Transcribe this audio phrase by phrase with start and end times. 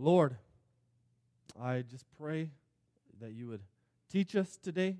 [0.00, 0.36] Lord,
[1.60, 2.50] I just pray
[3.20, 3.62] that you would
[4.08, 4.96] teach us today.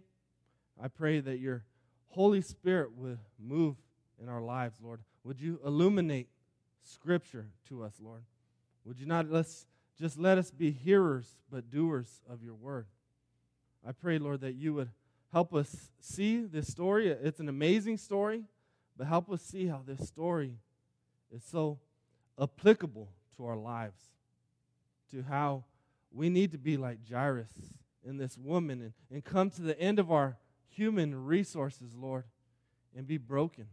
[0.83, 1.63] I pray that your
[2.09, 3.77] Holy Spirit would move
[4.21, 5.01] in our lives, Lord.
[5.23, 6.29] Would you illuminate
[6.83, 8.23] Scripture to us, Lord?
[8.85, 9.67] Would you not let's
[10.01, 12.87] just let us be hearers but doers of your word?
[13.87, 14.91] I pray, Lord, that you would
[15.33, 17.09] help us see this story.
[17.09, 18.43] It's an amazing story,
[18.97, 20.55] but help us see how this story
[21.33, 21.79] is so
[22.41, 24.01] applicable to our lives,
[25.11, 25.65] to how
[26.13, 27.53] we need to be like Jairus
[28.05, 30.37] in this woman and, and come to the end of our
[30.69, 32.25] human resources, Lord,
[32.97, 33.67] and be broken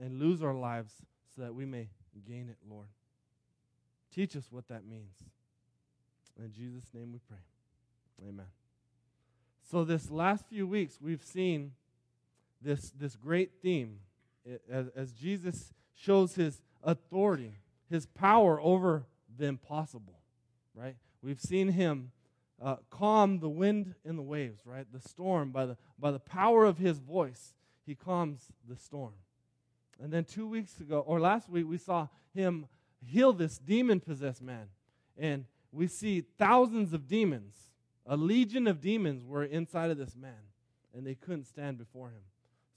[0.00, 0.92] and lose our lives
[1.34, 1.88] so that we may
[2.26, 2.86] gain it, Lord.
[4.14, 5.14] Teach us what that means.
[6.38, 8.28] In Jesus' name we pray.
[8.28, 8.46] Amen.
[9.70, 11.72] So, this last few weeks, we've seen
[12.60, 13.98] this, this great theme
[14.70, 17.54] as, as Jesus shows his authority,
[17.88, 19.06] his power over
[19.38, 20.20] the impossible,
[20.74, 20.96] right?
[21.22, 22.12] We've seen him
[22.62, 24.86] uh, calm the wind and the waves, right?
[24.92, 29.14] The storm, by the, by the power of his voice, he calms the storm.
[30.00, 32.66] And then two weeks ago, or last week, we saw him
[33.04, 34.68] heal this demon possessed man.
[35.18, 37.54] And we see thousands of demons,
[38.06, 40.32] a legion of demons were inside of this man,
[40.94, 42.22] and they couldn't stand before him.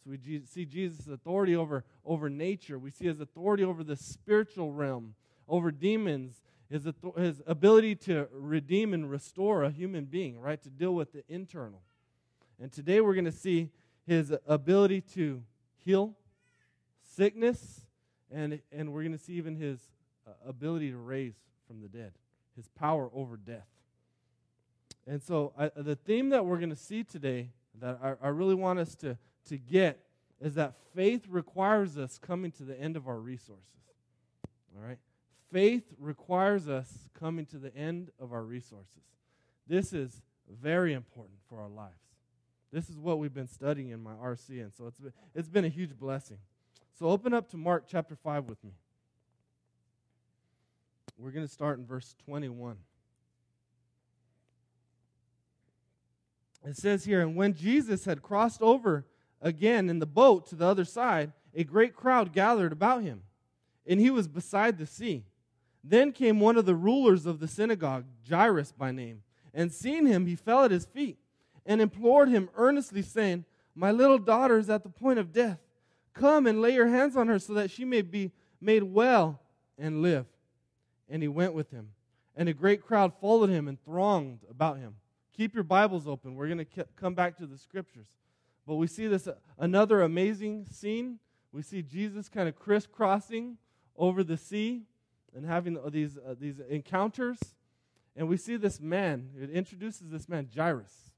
[0.04, 2.78] So we see Jesus' authority over, over nature.
[2.78, 5.16] We see his authority over the spiritual realm,
[5.48, 10.62] over demons, his, his ability to redeem and restore a human being, right?
[10.64, 11.82] To deal with the internal.
[12.60, 13.70] And today we're going to see
[14.06, 15.44] his ability to
[15.78, 16.16] heal
[17.16, 17.82] sickness,
[18.32, 19.80] and, and we're going to see even his
[20.28, 21.36] uh, ability to raise
[21.68, 22.14] from the dead,
[22.56, 23.68] his power over death.
[25.08, 28.56] And so, I, the theme that we're going to see today that I, I really
[28.56, 29.18] want us to,
[29.50, 30.00] to get
[30.42, 33.66] is that faith requires us coming to the end of our resources.
[34.76, 34.98] All right?
[35.56, 39.04] Faith requires us coming to the end of our resources.
[39.66, 40.22] This is
[40.62, 41.96] very important for our lives.
[42.74, 45.64] This is what we've been studying in my RC, and so it's been, it's been
[45.64, 46.40] a huge blessing.
[47.00, 48.72] So open up to Mark chapter 5 with me.
[51.18, 52.76] We're going to start in verse 21.
[56.66, 59.06] It says here, And when Jesus had crossed over
[59.42, 63.22] again in the boat to the other side, a great crowd gathered about him,
[63.88, 65.24] and he was beside the sea.
[65.88, 69.22] Then came one of the rulers of the synagogue, Jairus by name,
[69.54, 71.20] and seeing him, he fell at his feet
[71.64, 75.60] and implored him earnestly, saying, My little daughter is at the point of death.
[76.16, 79.40] Come and lay your hands on her so that she may be made well
[79.78, 80.26] and live.
[81.08, 81.90] And he went with him.
[82.36, 84.96] And a great crowd followed him and thronged about him.
[85.38, 86.34] Keep your Bibles open.
[86.34, 88.08] We're going to come back to the scriptures.
[88.66, 91.20] But we see this uh, another amazing scene.
[91.52, 93.58] We see Jesus kind of crisscrossing
[93.96, 94.84] over the sea
[95.36, 97.38] and having these, uh, these encounters.
[98.16, 101.12] And we see this man, it introduces this man, Jairus.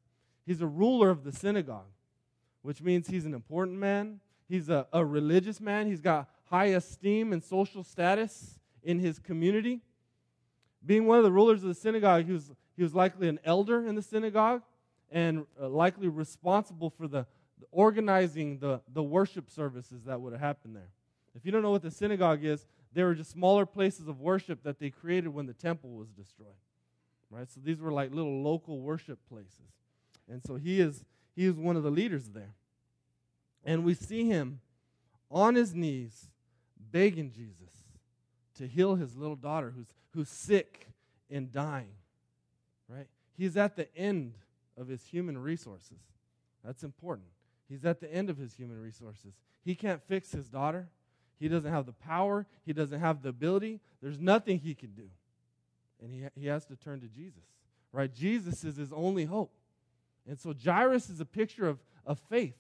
[0.46, 1.92] He's a ruler of the synagogue,
[2.62, 4.20] which means he's an important man.
[4.50, 5.88] He's a, a religious man.
[5.88, 9.82] He's got high esteem and social status in his community.
[10.86, 13.86] Being one of the rulers of the synagogue, he was, he was likely an elder
[13.86, 14.62] in the synagogue
[15.12, 17.26] and uh, likely responsible for the,
[17.60, 20.90] the, organizing the, the worship services that would have happened there.
[21.36, 24.64] If you don't know what the synagogue is, they were just smaller places of worship
[24.64, 26.48] that they created when the temple was destroyed.
[27.30, 27.50] Right?
[27.52, 29.74] So these were like little local worship places.
[30.30, 31.06] And so he is
[31.36, 32.56] he is one of the leaders there.
[33.64, 34.62] And we see him
[35.30, 36.30] on his knees
[36.92, 37.74] begging Jesus
[38.58, 40.88] to heal his little daughter who's, who's sick
[41.30, 41.94] and dying.
[42.90, 43.08] Right?
[43.38, 44.34] He's at the end
[44.78, 46.00] of his human resources.
[46.64, 47.28] That's important.
[47.70, 49.34] He's at the end of his human resources.
[49.64, 50.88] He can't fix his daughter.
[51.40, 52.46] He doesn't have the power.
[52.66, 53.80] He doesn't have the ability.
[54.02, 55.10] There's nothing he can do.
[56.02, 57.44] And he, he has to turn to Jesus.
[57.92, 58.14] Right?
[58.14, 59.52] Jesus is his only hope.
[60.28, 62.58] And so Jairus is a picture of, of faith.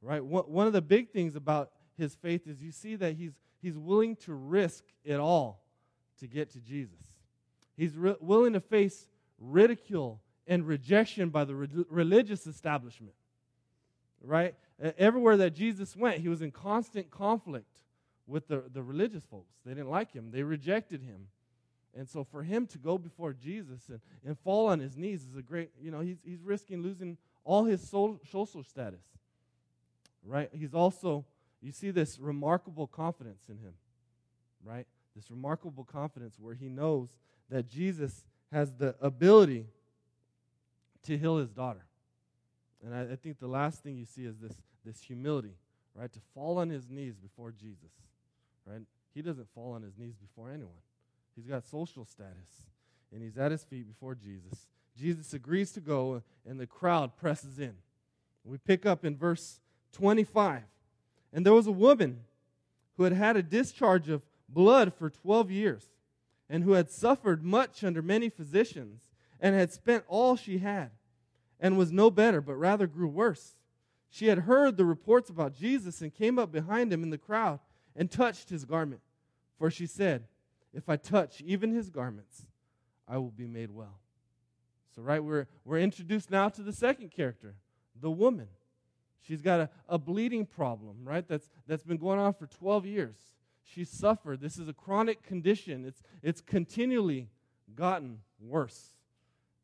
[0.00, 0.24] Right?
[0.24, 4.16] One of the big things about his faith is you see that he's, he's willing
[4.16, 5.64] to risk it all
[6.20, 7.00] to get to Jesus.
[7.76, 9.06] He's re- willing to face
[9.38, 13.14] ridicule and rejection by the re- religious establishment.
[14.22, 14.54] Right?
[14.96, 17.66] Everywhere that Jesus went, he was in constant conflict
[18.26, 19.54] with the, the religious folks.
[19.64, 21.28] They didn't like him, they rejected him.
[21.96, 25.36] And so for him to go before Jesus and, and fall on his knees is
[25.36, 29.00] a great, you know, he's, he's risking losing all his social status
[30.28, 30.50] right?
[30.52, 31.24] He's also,
[31.60, 33.74] you see this remarkable confidence in him,
[34.64, 34.86] right?
[35.16, 37.08] This remarkable confidence where he knows
[37.50, 39.66] that Jesus has the ability
[41.04, 41.84] to heal his daughter.
[42.84, 44.52] And I, I, think the last thing you see is this,
[44.88, 45.54] this humility,
[45.94, 46.12] right?
[46.12, 47.92] To fall on his knees before Jesus,
[48.66, 48.80] right?
[49.14, 50.72] He doesn't fall on his knees before anyone.
[51.36, 52.66] He's got social status.
[53.12, 54.66] And he's at his feet before Jesus.
[54.98, 57.74] Jesus agrees to go, and the crowd presses in.
[58.44, 59.60] We pick up in verse
[59.92, 60.62] 25.
[61.32, 62.20] And there was a woman
[62.96, 65.84] who had had a discharge of blood for 12 years,
[66.48, 69.02] and who had suffered much under many physicians,
[69.38, 70.90] and had spent all she had,
[71.60, 73.57] and was no better, but rather grew worse.
[74.10, 77.60] She had heard the reports about Jesus and came up behind him in the crowd
[77.94, 79.00] and touched his garment.
[79.58, 80.24] For she said,
[80.72, 82.46] If I touch even his garments,
[83.06, 83.98] I will be made well.
[84.94, 87.54] So, right, we're, we're introduced now to the second character,
[88.00, 88.48] the woman.
[89.20, 91.26] She's got a, a bleeding problem, right?
[91.26, 93.16] That's, that's been going on for 12 years.
[93.62, 94.40] She's suffered.
[94.40, 95.84] This is a chronic condition.
[95.84, 97.28] It's, it's continually
[97.74, 98.94] gotten worse,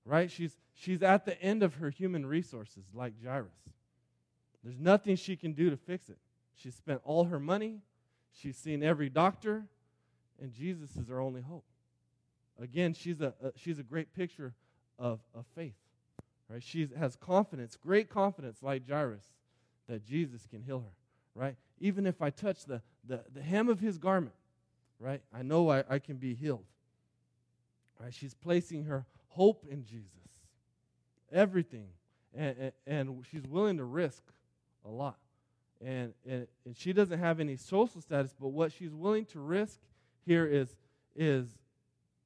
[0.05, 0.31] right?
[0.31, 3.49] She's, she's at the end of her human resources, like Jairus.
[4.65, 6.17] There's nothing she can do to fix it.
[6.55, 7.81] She's spent all her money,
[8.33, 9.67] she's seen every doctor,
[10.41, 11.65] and Jesus is her only hope.
[12.61, 14.55] Again, she's a, a she's a great picture
[14.99, 15.75] of, of faith.
[16.49, 16.63] Right?
[16.63, 19.25] She has confidence, great confidence, like Jairus,
[19.89, 20.95] that Jesus can heal her.
[21.35, 21.57] Right?
[21.81, 24.35] Even if I touch the, the, the hem of his garment,
[25.01, 25.21] right?
[25.33, 26.65] I know I, I can be healed.
[28.01, 28.15] Right?
[28.15, 30.09] She's placing her hope in Jesus.
[31.33, 31.89] Everything.
[32.37, 34.23] And, and, and she's willing to risk
[34.85, 35.19] a lot.
[35.85, 39.79] And, and, and she doesn't have any social status, but what she's willing to risk
[40.25, 40.77] here is,
[41.15, 41.47] is,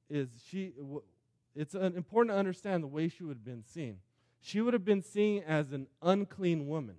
[0.09, 0.73] is she,
[1.55, 3.97] it's important to understand the way she would have been seen.
[4.41, 6.95] She would have been seen as an unclean woman.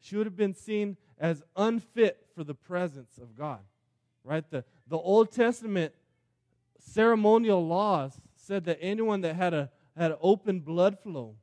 [0.00, 3.60] She would have been seen as unfit for the presence of God.
[4.24, 4.44] Right?
[4.50, 5.94] The, the Old Testament
[6.78, 11.34] ceremonial laws said that anyone that had a had open blood flow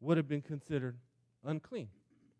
[0.00, 0.96] would have been considered
[1.44, 1.88] unclean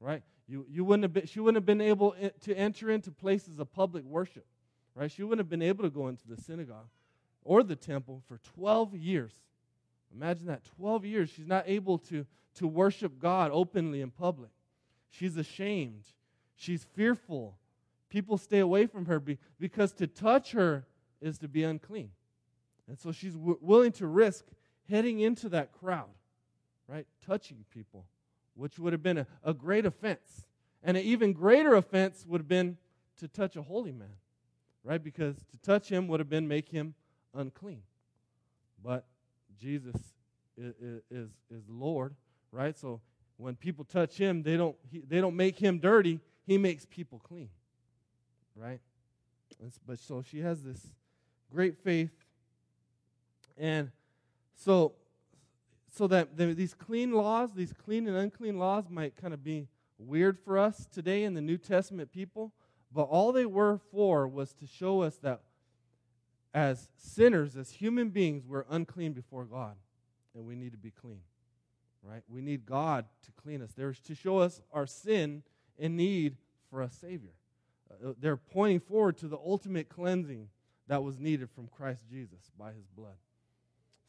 [0.00, 0.22] right?
[0.48, 3.72] You, you wouldn't have been, she wouldn't have been able to enter into places of
[3.72, 4.46] public worship,
[4.94, 5.10] right?
[5.10, 6.88] She wouldn't have been able to go into the synagogue
[7.44, 9.32] or the temple for 12 years.
[10.12, 11.30] Imagine that 12 years.
[11.30, 12.26] She's not able to,
[12.56, 14.50] to worship God openly in public.
[15.08, 16.04] She's ashamed.
[16.56, 17.56] She's fearful.
[18.08, 20.84] People stay away from her be, because to touch her
[21.20, 22.10] is to be unclean.
[22.88, 24.46] And so she's w- willing to risk
[24.88, 26.10] heading into that crowd,
[26.88, 27.06] right?
[27.24, 28.04] Touching people
[28.54, 30.46] which would have been a, a great offense.
[30.82, 32.78] And an even greater offense would have been
[33.18, 34.14] to touch a holy man,
[34.82, 35.02] right?
[35.02, 36.94] Because to touch him would have been make him
[37.34, 37.82] unclean.
[38.82, 39.04] But
[39.58, 39.96] Jesus
[40.56, 40.74] is,
[41.10, 42.14] is, is Lord,
[42.50, 42.76] right?
[42.76, 43.00] So
[43.36, 46.20] when people touch him, they don't, he, they don't make him dirty.
[46.46, 47.50] He makes people clean,
[48.56, 48.80] right?
[49.86, 50.80] but so she has this
[51.50, 52.12] great faith.
[53.58, 53.90] And
[54.54, 54.92] so
[55.90, 60.38] so that these clean laws, these clean and unclean laws, might kind of be weird
[60.38, 62.52] for us today in the New Testament people,
[62.92, 65.40] but all they were for was to show us that
[66.54, 69.76] as sinners, as human beings, we're unclean before God,
[70.34, 71.20] and we need to be clean.
[72.02, 72.22] Right?
[72.28, 73.72] We need God to clean us.
[73.76, 75.42] There's to show us our sin
[75.78, 76.36] and need
[76.70, 77.34] for a Savior.
[77.90, 80.48] Uh, they're pointing forward to the ultimate cleansing
[80.88, 83.16] that was needed from Christ Jesus by His blood.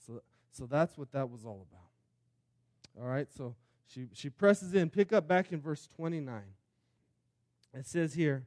[0.07, 3.01] So so that's what that was all about.
[3.01, 3.55] All right, so
[3.87, 4.89] she, she presses in.
[4.89, 6.41] Pick up back in verse 29.
[7.73, 8.45] It says here,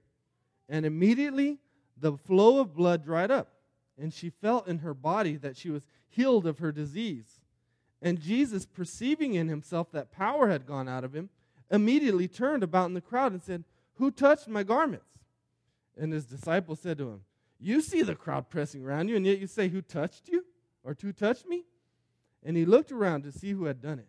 [0.69, 1.59] and immediately
[1.97, 3.49] the flow of blood dried up,
[3.99, 7.40] and she felt in her body that she was healed of her disease.
[8.02, 11.31] And Jesus, perceiving in himself that power had gone out of him,
[11.71, 13.64] immediately turned about in the crowd and said,
[13.95, 15.07] Who touched my garments?
[15.97, 17.21] And his disciples said to him,
[17.59, 20.45] You see the crowd pressing around you, and yet you say, Who touched you?
[20.83, 21.64] Or who touched me?
[22.45, 24.09] And he looked around to see who had done it.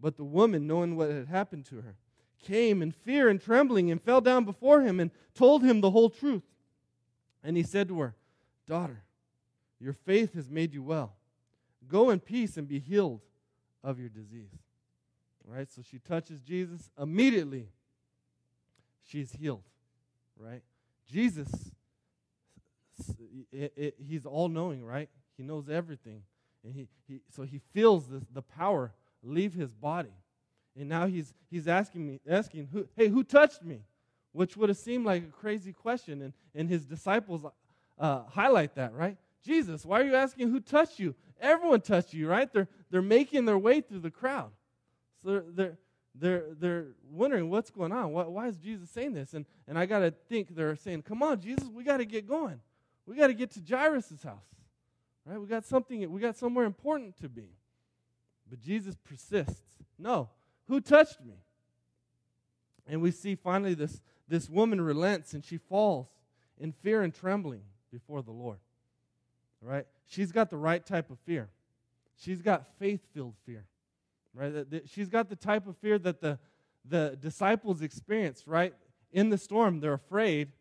[0.00, 1.96] But the woman, knowing what had happened to her,
[2.42, 6.10] came in fear and trembling and fell down before him and told him the whole
[6.10, 6.42] truth.
[7.42, 8.14] And he said to her,
[8.66, 9.02] Daughter,
[9.80, 11.14] your faith has made you well.
[11.88, 13.20] Go in peace and be healed
[13.82, 14.52] of your disease.
[15.44, 15.70] Right?
[15.70, 16.88] So she touches Jesus.
[17.00, 17.68] Immediately,
[19.04, 19.64] she's healed.
[20.38, 20.62] Right?
[21.10, 21.48] Jesus,
[23.52, 25.08] it, it, he's all knowing, right?
[25.36, 26.22] He knows everything.
[26.64, 28.92] And he, he, so he feels this, the power
[29.22, 30.14] leave his body.
[30.78, 33.80] And now he's, he's asking me, asking, who, hey, who touched me?
[34.32, 36.22] Which would have seemed like a crazy question.
[36.22, 37.44] And, and his disciples
[37.98, 39.16] uh, highlight that, right?
[39.44, 41.14] Jesus, why are you asking who touched you?
[41.40, 42.50] Everyone touched you, right?
[42.52, 44.50] They're, they're making their way through the crowd.
[45.22, 45.76] So they're,
[46.14, 48.10] they're, they're, wondering what's going on.
[48.12, 49.34] Why, why is Jesus saying this?
[49.34, 52.26] And, and I got to think they're saying, come on, Jesus, we got to get
[52.26, 52.58] going.
[53.04, 54.38] We got to get to Jairus' house.
[55.24, 55.40] Right?
[55.40, 57.50] We got something, we got somewhere important to be.
[58.48, 59.78] But Jesus persists.
[59.98, 60.28] No.
[60.68, 61.34] Who touched me?
[62.86, 66.08] And we see finally this, this woman relents and she falls
[66.58, 68.58] in fear and trembling before the Lord.
[69.60, 69.86] right?
[70.06, 71.48] She's got the right type of fear.
[72.16, 73.64] She's got faith filled fear,
[74.34, 74.66] right?
[74.86, 76.38] She's got the type of fear that the,
[76.84, 78.74] the disciples experienced, right?
[79.12, 80.52] In the storm, they're afraid,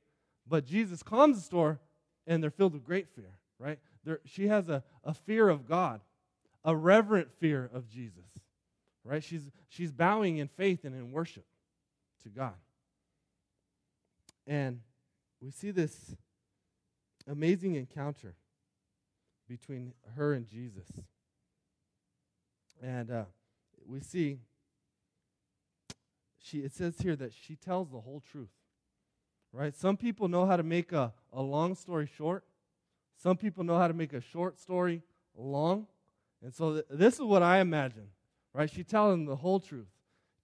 [0.48, 1.80] but Jesus calms the storm
[2.26, 3.80] and they're filled with great fear, right?
[4.04, 6.02] They're, she has a, a fear of God,
[6.64, 8.26] a reverent fear of Jesus,
[9.04, 9.24] right?
[9.24, 11.46] She's, she's bowing in faith and in worship
[12.24, 12.56] to God.
[14.48, 14.82] And
[15.42, 16.16] we see this
[17.28, 18.36] amazing encounter
[19.48, 20.88] between her and Jesus.
[22.82, 23.24] And uh,
[23.86, 24.40] we see,
[26.40, 28.50] she, it says here that she tells the whole truth.
[29.54, 29.76] Right?
[29.76, 32.46] Some people know how to make a, a long story short.
[33.22, 35.04] Some people know how to make a short story
[35.38, 35.88] long.
[36.44, 38.08] And so th- this is what I imagine.
[38.54, 38.70] Right?
[38.70, 39.88] She telling the whole truth.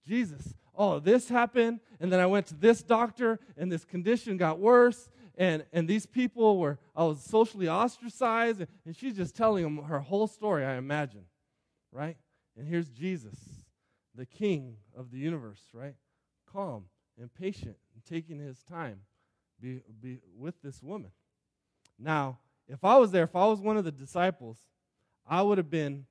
[0.06, 4.58] Jesus, oh, this happened, and then I went to this doctor, and this condition got
[4.58, 9.64] worse, and, and these people were, I was socially ostracized, and, and she's just telling
[9.64, 11.24] them her whole story, I imagine,
[11.92, 12.16] right?
[12.56, 13.34] And here's Jesus,
[14.14, 15.94] the king of the universe, right?
[16.50, 16.84] Calm
[17.20, 19.00] and patient and taking his time
[19.60, 21.10] be, be with this woman.
[21.98, 24.58] Now, if I was there, if I was one of the disciples,
[25.26, 26.04] I would have been,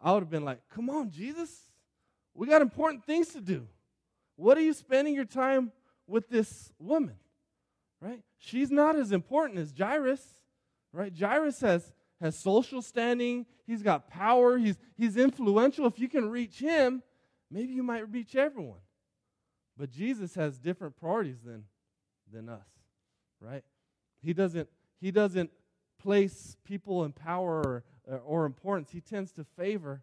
[0.00, 1.50] I would have been like, come on, Jesus,
[2.34, 3.66] we got important things to do.
[4.36, 5.72] What are you spending your time
[6.06, 7.16] with this woman?
[8.00, 8.22] Right?
[8.38, 10.24] She's not as important as Jairus.
[10.92, 11.12] Right?
[11.18, 15.86] Jairus has, has social standing, he's got power, he's, he's influential.
[15.86, 17.02] If you can reach him,
[17.50, 18.80] maybe you might reach everyone.
[19.76, 21.64] But Jesus has different priorities than,
[22.32, 22.66] than us,
[23.40, 23.62] right?
[24.22, 24.68] He doesn't,
[25.00, 25.50] he doesn't
[26.02, 28.90] place people in power or, or importance.
[28.90, 30.02] He tends to favor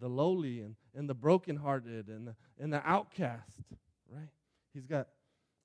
[0.00, 3.62] the lowly and, and the brokenhearted and the, and the outcast,
[4.10, 4.28] right?
[4.74, 5.08] He's got,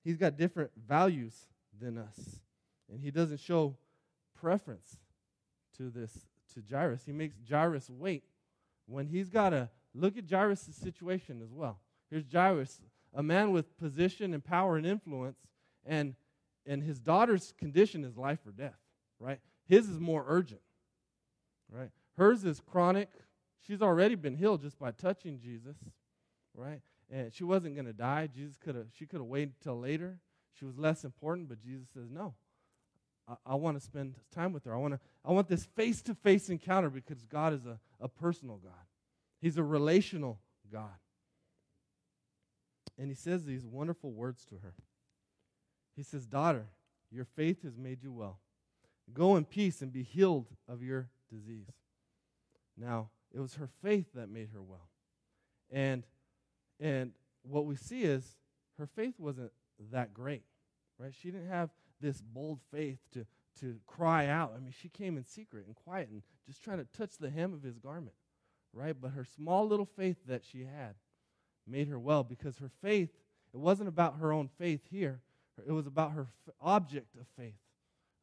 [0.04, 1.36] he's got different values
[1.80, 2.40] than us.
[2.92, 3.76] And he doesn't show
[4.40, 4.98] preference
[5.78, 7.04] to this, to Jairus.
[7.06, 8.24] He makes Jairus wait
[8.88, 11.80] when he's got to look at Jairus' situation as well.
[12.10, 12.82] Here's Jairus,
[13.14, 15.40] a man with position and power and influence,
[15.86, 16.16] and,
[16.66, 18.80] and his daughter's condition is life or death,
[19.20, 19.40] right?
[19.72, 20.62] His is more urgent,
[21.72, 21.90] right?
[22.18, 23.10] Hers is chronic,
[23.62, 25.78] She's already been healed just by touching Jesus,
[26.56, 26.82] right?
[27.12, 28.28] And she wasn't going to die.
[28.28, 28.88] Jesus could have.
[28.98, 30.18] She could have waited till later.
[30.58, 32.34] She was less important, but Jesus says, "No,
[33.28, 34.74] I, I want to spend time with her.
[34.74, 35.00] I want to.
[35.24, 38.74] I want this face-to-face encounter because God is a, a personal God.
[39.40, 40.40] He's a relational
[40.72, 40.90] God."
[42.98, 44.74] And he says these wonderful words to her.
[45.96, 46.66] He says, "Daughter,
[47.12, 48.40] your faith has made you well.
[49.14, 51.72] Go in peace and be healed of your disease."
[52.78, 54.90] Now, it was her faith that made her well.
[55.70, 56.06] And
[56.80, 57.14] and
[57.44, 58.38] what we see is
[58.78, 59.52] her faith wasn't
[59.92, 60.44] that great.
[60.98, 61.14] Right?
[61.14, 63.26] She didn't have this bold faith to
[63.60, 64.54] to cry out.
[64.56, 67.54] I mean, she came in secret and quiet and just trying to touch the hem
[67.54, 68.16] of his garment.
[68.74, 68.96] Right?
[69.00, 70.96] But her small little faith that she had
[71.68, 73.10] made her well because her faith,
[73.54, 75.22] it wasn't about her own faith here.
[75.66, 77.60] It was about her f- object of faith.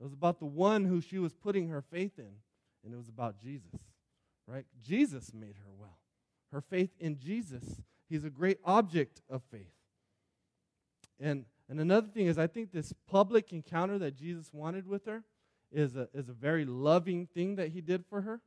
[0.01, 2.31] It was about the one who she was putting her faith in,
[2.85, 3.81] and it was about Jesus
[4.49, 4.65] right?
[4.83, 5.99] Jesus made her well.
[6.51, 7.63] Her faith in Jesus,
[8.09, 9.75] he's a great object of faith.
[11.21, 15.23] And, and another thing is, I think this public encounter that Jesus wanted with her
[15.71, 18.41] is a, is a very loving thing that he did for her.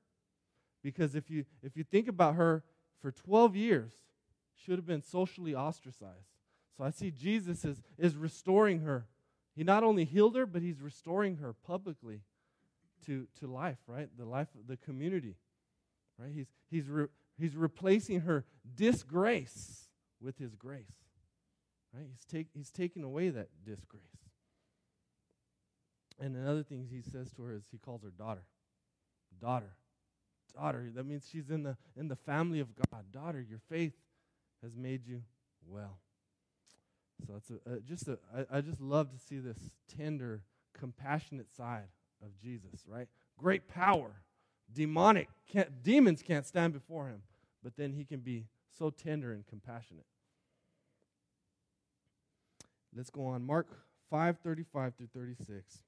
[0.84, 2.64] Because if you, if you think about her,
[3.00, 3.94] for 12 years,
[4.56, 6.30] she would have been socially ostracized.
[6.78, 9.06] So I see Jesus is, is restoring her.
[9.56, 12.22] He not only healed her, but he's restoring her publicly
[13.06, 14.10] to, to life, right?
[14.18, 15.36] The life of the community.
[16.18, 16.32] Right?
[16.34, 19.90] He's, he's, re, he's replacing her disgrace
[20.22, 20.86] with his grace.
[21.94, 22.06] Right?
[22.10, 24.04] He's, take, he's taking away that disgrace.
[26.20, 28.44] And another thing he says to her is he calls her daughter.
[29.42, 29.74] Daughter.
[30.56, 30.90] Daughter.
[30.94, 33.06] That means she's in the, in the family of God.
[33.12, 33.94] Daughter, your faith
[34.62, 35.24] has made you
[35.68, 35.98] well.
[37.28, 39.58] So it's a, just a, I, I just love to see this
[39.98, 40.42] tender,
[40.78, 41.88] compassionate side
[42.24, 43.08] of Jesus, right?
[43.38, 44.12] Great power,
[44.74, 47.22] demonic can't, demons can't stand before him
[47.64, 48.46] but then he can be
[48.78, 50.06] so tender and compassionate.
[52.96, 53.46] Let's go on.
[53.46, 53.68] Mark
[54.10, 55.84] 5 35 through 36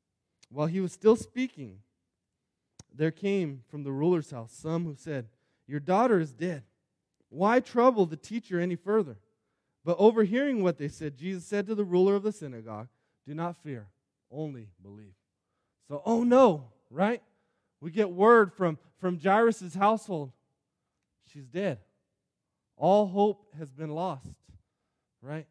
[0.50, 1.80] while he was still speaking
[2.96, 5.28] there came from the ruler's house some who said
[5.68, 6.64] your daughter is dead.
[7.30, 9.18] Why trouble the teacher any further
[9.86, 12.88] but overhearing what they said jesus said to the ruler of the synagogue
[13.28, 13.88] do not fear
[14.32, 15.14] only believe
[15.88, 17.22] so oh no right
[17.84, 20.32] we get word from, from Jairus' household
[21.34, 21.80] she's dead.
[22.78, 24.32] All hope has been lost,
[25.22, 25.48] right?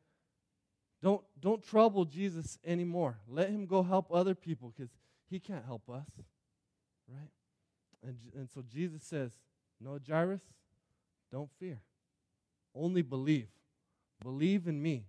[1.03, 3.19] Don't, don't trouble Jesus anymore.
[3.29, 4.91] Let him go help other people because
[5.29, 6.07] he can't help us,
[7.09, 7.31] right?
[8.03, 9.33] And, and so Jesus says,
[9.81, 10.43] No, Jairus,
[11.31, 11.81] don't fear.
[12.75, 13.49] Only believe.
[14.23, 15.05] Believe in me.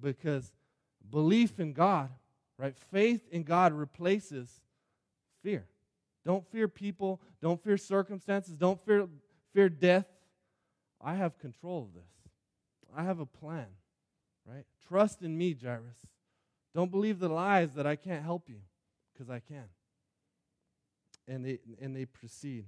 [0.00, 0.52] Because
[1.10, 2.10] belief in God,
[2.58, 2.74] right?
[2.90, 4.62] Faith in God replaces
[5.42, 5.66] fear.
[6.24, 7.20] Don't fear people.
[7.40, 8.56] Don't fear circumstances.
[8.56, 9.08] Don't fear,
[9.52, 10.06] fear death.
[11.00, 12.10] I have control of this.
[12.96, 13.66] I have a plan,
[14.46, 14.64] right?
[14.86, 16.06] Trust in me, Jairus.
[16.74, 18.60] Don't believe the lies that I can't help you,
[19.12, 19.64] because I can.
[21.26, 22.66] And they, and they proceed.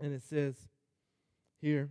[0.00, 0.56] And it says
[1.60, 1.90] here,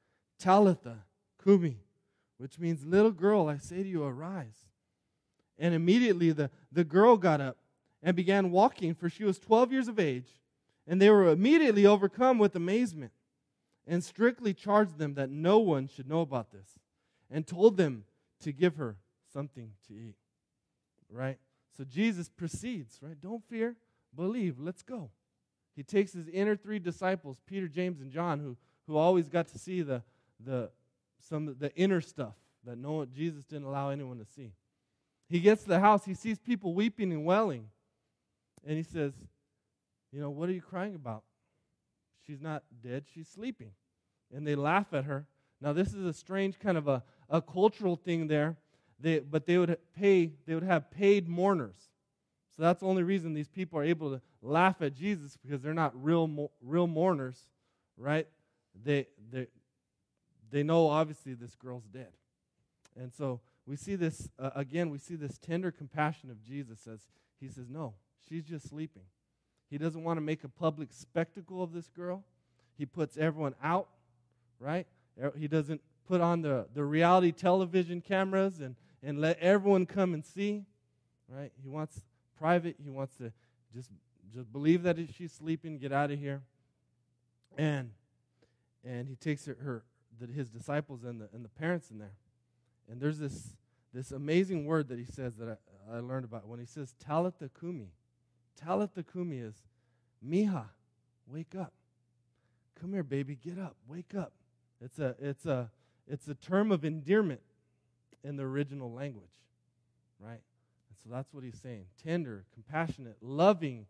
[0.41, 0.97] Talitha
[1.43, 1.77] Kumi,
[2.37, 4.69] which means, Little girl, I say to you, arise.
[5.59, 7.57] And immediately the, the girl got up
[8.01, 10.27] and began walking, for she was 12 years of age.
[10.87, 13.11] And they were immediately overcome with amazement
[13.85, 16.79] and strictly charged them that no one should know about this
[17.29, 18.05] and told them
[18.41, 18.97] to give her
[19.31, 20.15] something to eat.
[21.11, 21.37] Right?
[21.77, 23.19] So Jesus proceeds, right?
[23.19, 23.75] Don't fear,
[24.15, 25.11] believe, let's go.
[25.75, 28.57] He takes his inner three disciples, Peter, James, and John, who,
[28.87, 30.01] who always got to see the,
[30.45, 30.69] the,
[31.19, 34.53] some the inner stuff that no one, Jesus didn't allow anyone to see.
[35.29, 37.67] He gets to the house, he sees people weeping and wailing,
[38.65, 39.13] and he says,
[40.11, 41.23] You know, what are you crying about?
[42.25, 43.71] She's not dead, she's sleeping.
[44.33, 45.25] And they laugh at her.
[45.59, 48.57] Now, this is a strange kind of a, a cultural thing there,
[48.99, 51.75] they, but they would pay, they would have paid mourners.
[52.55, 55.73] So that's the only reason these people are able to laugh at Jesus because they're
[55.73, 57.37] not real, real mourners,
[57.97, 58.27] right?
[58.83, 59.47] They, they,
[60.51, 62.11] they know obviously this girl's dead.
[62.99, 66.99] And so we see this, uh, again, we see this tender compassion of Jesus as
[67.39, 67.93] he says, No,
[68.27, 69.03] she's just sleeping.
[69.69, 72.23] He doesn't want to make a public spectacle of this girl.
[72.77, 73.87] He puts everyone out,
[74.59, 74.85] right?
[75.37, 80.25] He doesn't put on the, the reality television cameras and, and let everyone come and
[80.25, 80.65] see,
[81.29, 81.51] right?
[81.61, 82.01] He wants
[82.37, 82.75] private.
[82.83, 83.31] He wants to
[83.73, 83.89] just,
[84.33, 86.41] just believe that she's sleeping, get out of here.
[87.57, 87.91] And,
[88.83, 89.83] and he takes her, her
[90.21, 92.13] the, his disciples and the, and the parents in there.
[92.89, 93.55] And there's this,
[93.93, 95.57] this amazing word that he says that
[95.89, 97.91] I, I learned about when he says Talitha Kumi.
[98.55, 99.55] Talitha Kumi is,
[100.25, 100.65] Mija,
[101.27, 101.73] wake up.
[102.79, 104.33] Come here, baby, get up, wake up.
[104.83, 105.69] It's a, it's a,
[106.07, 107.41] it's a term of endearment
[108.23, 109.29] in the original language,
[110.19, 110.31] right?
[110.31, 113.85] And so that's what he's saying tender, compassionate, loving.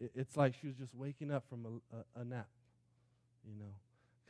[0.00, 2.48] It's like she was just waking up from a, a, a nap,
[3.46, 3.72] you know,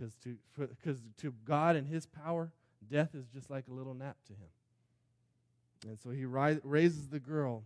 [0.01, 2.51] because to, because to God and his power,
[2.91, 4.49] death is just like a little nap to him.
[5.89, 7.65] And so he ri- raises the girl,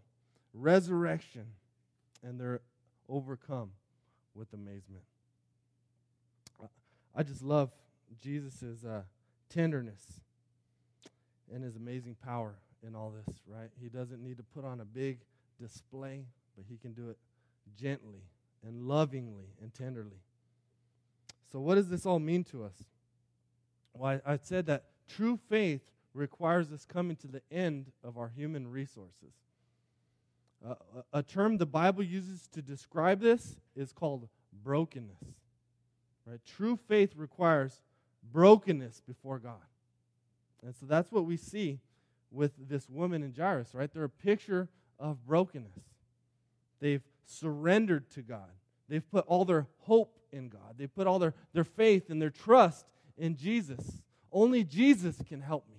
[0.52, 1.46] resurrection,
[2.22, 2.60] and they're
[3.08, 3.70] overcome
[4.34, 5.04] with amazement.
[7.16, 7.70] I just love
[8.20, 9.02] Jesus' uh,
[9.48, 10.20] tenderness
[11.52, 13.70] and his amazing power in all this, right?
[13.80, 15.18] He doesn't need to put on a big
[15.60, 16.24] display,
[16.56, 17.18] but he can do it
[17.76, 18.22] gently
[18.66, 20.22] and lovingly and tenderly.
[21.54, 22.74] So, what does this all mean to us?
[23.92, 28.32] Well, I, I said that true faith requires us coming to the end of our
[28.34, 29.34] human resources.
[30.68, 30.74] Uh,
[31.12, 34.26] a term the Bible uses to describe this is called
[34.64, 35.22] brokenness.
[36.26, 36.40] Right?
[36.44, 37.82] True faith requires
[38.32, 39.54] brokenness before God.
[40.66, 41.78] And so that's what we see
[42.32, 43.92] with this woman in Jairus, right?
[43.94, 45.78] They're a picture of brokenness.
[46.80, 48.50] They've surrendered to God.
[48.88, 50.74] They've put all their hope in God.
[50.76, 52.84] They've put all their, their faith and their trust
[53.16, 54.02] in Jesus.
[54.32, 55.78] Only Jesus can help me.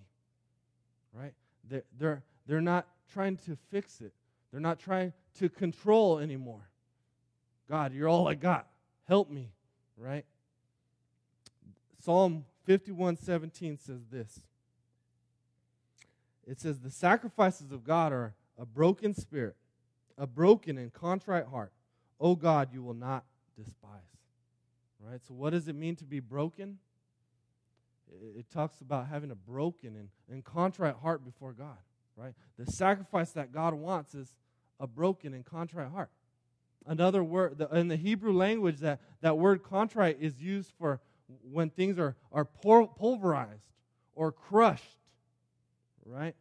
[1.13, 1.33] Right?
[1.69, 4.13] They're, they're, they're not trying to fix it.
[4.51, 6.69] They're not trying to control anymore.
[7.69, 8.67] God, you're all I got.
[9.07, 9.49] Help me,
[9.97, 10.25] right?
[11.99, 14.41] Psalm 51:17 says this.
[16.47, 19.55] It says the sacrifices of God are a broken spirit,
[20.17, 21.71] a broken and contrite heart.
[22.19, 23.25] O God, you will not
[23.57, 24.14] despise.
[25.09, 25.21] Right?
[25.27, 26.79] So what does it mean to be broken?
[28.11, 31.77] It, it talks about having a broken and, and contrite heart before God,
[32.15, 32.33] right?
[32.57, 34.33] The sacrifice that God wants is
[34.79, 36.09] a broken and contrite heart.
[36.87, 40.99] Another word, the, in the Hebrew language, that, that word contrite is used for
[41.51, 43.73] when things are, are pulverized
[44.13, 44.97] or crushed,
[46.05, 46.35] right?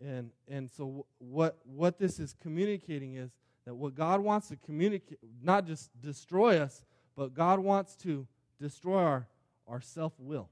[0.00, 3.30] And, and so what, what this is communicating is
[3.64, 6.84] that what God wants to communicate, not just destroy us,
[7.18, 8.28] but God wants to
[8.60, 9.26] destroy our,
[9.66, 10.48] our self will.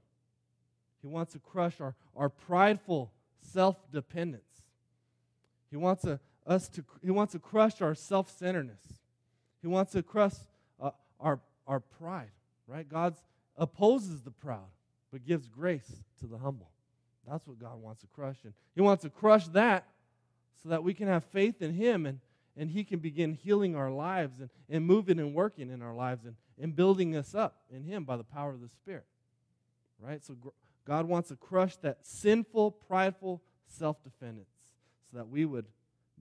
[1.01, 4.43] He wants to crush our, our prideful self dependence.
[5.71, 8.81] He wants a, us to, he wants to crush our self centeredness.
[9.61, 10.33] He wants to crush
[10.81, 12.31] uh, our, our pride,
[12.67, 12.87] right?
[12.87, 13.15] God
[13.55, 14.67] opposes the proud,
[15.09, 16.69] but gives grace to the humble.
[17.25, 18.39] That's what God wants to crush.
[18.43, 19.87] And He wants to crush that
[20.61, 22.19] so that we can have faith in Him and,
[22.57, 26.25] and He can begin healing our lives and, and moving and working in our lives
[26.25, 29.05] and, and building us up in Him by the power of the Spirit.
[29.99, 30.23] Right?
[30.23, 30.35] So
[30.85, 34.49] God wants to crush that sinful, prideful self defendence
[35.11, 35.65] so that we would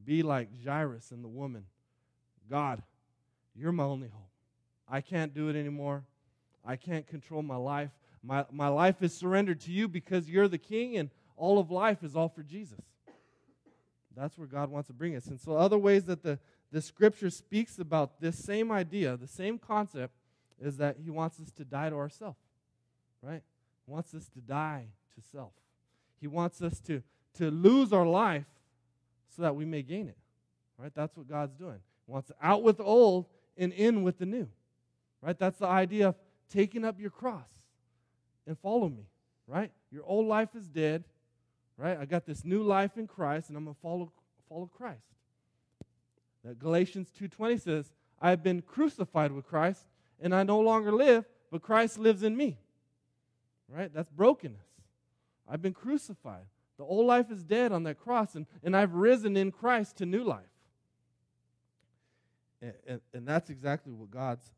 [0.04, 1.64] be like Jairus and the woman.
[2.50, 2.82] God,
[3.54, 4.30] you're my only hope.
[4.88, 6.04] I can't do it anymore.
[6.64, 7.90] I can't control my life.
[8.22, 12.02] My, my life is surrendered to you because you're the king, and all of life
[12.02, 12.84] is all for Jesus.
[14.16, 15.26] That's where God wants to bring us.
[15.26, 16.38] And so, other ways that the,
[16.72, 20.14] the scripture speaks about this same idea, the same concept,
[20.60, 22.38] is that He wants us to die to ourselves,
[23.22, 23.42] right?
[23.84, 25.52] He wants us to die to self.
[26.18, 27.02] He wants us to,
[27.34, 28.46] to lose our life
[29.34, 30.16] so that we may gain it,
[30.78, 30.92] right?
[30.94, 31.80] That's what God's doing.
[32.06, 33.26] He wants out with the old
[33.58, 34.48] and in with the new,
[35.20, 35.38] right?
[35.38, 36.14] That's the idea of
[36.48, 37.50] taking up your cross
[38.46, 39.04] and follow me,
[39.46, 39.70] right?
[39.90, 41.04] Your old life is dead,
[41.76, 41.98] right?
[41.98, 44.12] I got this new life in Christ, and I'm going to follow,
[44.48, 45.00] follow Christ.
[46.44, 49.84] That Galatians 2.20 says, I have been crucified with Christ,
[50.20, 52.58] and I no longer live, but Christ lives in me.
[53.68, 53.92] Right?
[53.92, 54.60] That's brokenness.
[55.48, 56.44] I've been crucified.
[56.78, 60.06] The old life is dead on that cross, and, and I've risen in Christ to
[60.06, 60.44] new life.
[62.60, 64.50] And, and, and that's exactly what God's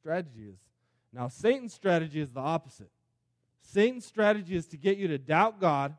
[0.00, 0.58] strategy is.
[1.12, 2.90] Now, Satan's strategy is the opposite.
[3.64, 5.96] Satan's strategy is to get you to doubt God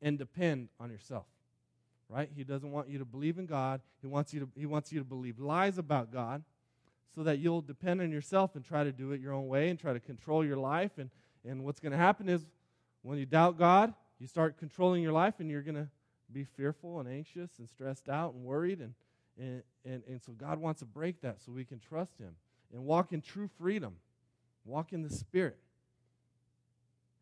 [0.00, 1.26] and depend on yourself.
[2.08, 2.28] Right?
[2.34, 3.80] He doesn't want you to believe in God.
[4.00, 6.42] He wants you to, he wants you to believe lies about God
[7.14, 9.78] so that you'll depend on yourself and try to do it your own way and
[9.78, 10.92] try to control your life.
[10.98, 11.10] And,
[11.46, 12.46] and what's going to happen is
[13.02, 15.88] when you doubt God, you start controlling your life and you're going to
[16.32, 18.80] be fearful and anxious and stressed out and worried.
[18.80, 18.94] And,
[19.38, 22.34] and, and, and so God wants to break that so we can trust Him
[22.72, 23.96] and walk in true freedom,
[24.64, 25.58] walk in the Spirit.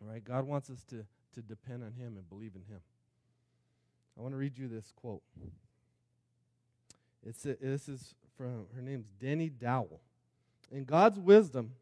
[0.00, 0.24] Right?
[0.24, 2.80] God wants us to, to depend on Him and believe in Him.
[4.18, 5.22] I want to read you this quote.
[7.26, 10.00] It's a, this is from her name's Denny Dowell.
[10.72, 11.72] In God's wisdom,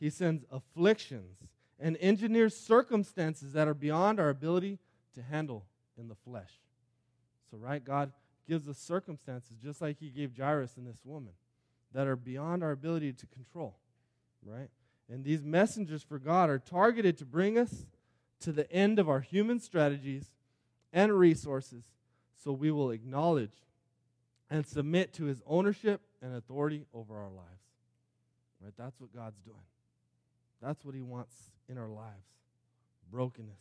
[0.00, 1.36] He sends afflictions
[1.78, 4.78] and engineers circumstances that are beyond our ability
[5.14, 5.64] to handle
[5.98, 6.52] in the flesh.
[7.50, 8.12] So, right, God
[8.48, 11.32] gives us circumstances just like He gave Jairus and this woman
[11.92, 13.76] that are beyond our ability to control,
[14.44, 14.68] right?
[15.10, 17.86] And these messengers for God are targeted to bring us
[18.40, 20.30] to the end of our human strategies
[20.92, 21.84] and resources
[22.42, 23.64] so we will acknowledge
[24.50, 27.62] and submit to his ownership and authority over our lives.
[28.62, 28.72] Right?
[28.76, 29.56] That's what God's doing.
[30.62, 31.34] That's what he wants
[31.68, 32.26] in our lives.
[33.10, 33.60] Brokenness.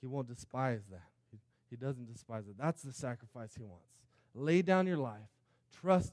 [0.00, 1.08] He won't despise that.
[1.70, 2.54] He, doesn't despise it.
[2.58, 3.88] That's the sacrifice he wants.
[4.34, 5.28] Lay down your life.
[5.80, 6.12] Trust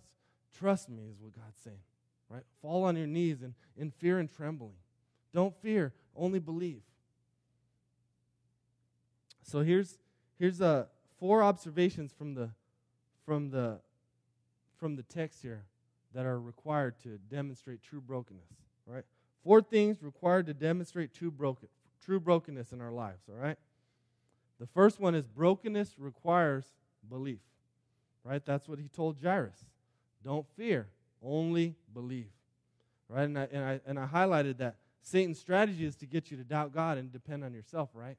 [0.58, 1.78] trust me is what God's saying.
[2.34, 2.44] Right?
[2.64, 4.74] Fall on your knees in, in fear and trembling.
[5.36, 6.82] Don't fear, only believe.
[9.44, 10.00] So here's
[10.40, 10.86] here's uh,
[11.20, 12.50] four observations from the
[13.24, 13.80] from the
[14.78, 15.66] from the text here
[16.16, 18.50] that are required to demonstrate true brokenness.
[18.88, 19.04] Right?
[19.44, 21.68] Four things required to demonstrate true broken
[22.04, 23.22] true brokenness in our lives.
[23.30, 23.58] All right.
[24.60, 26.66] The first one is brokenness requires
[27.08, 27.42] belief.
[28.24, 28.44] Right?
[28.44, 29.66] That's what he told Jairus.
[30.24, 30.88] Don't fear,
[31.24, 32.32] only believe.
[33.10, 33.24] Right?
[33.24, 36.44] And I, and I, and I highlighted that Satan's strategy is to get you to
[36.44, 38.18] doubt God and depend on yourself, right?